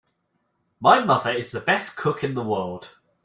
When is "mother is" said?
1.03-1.51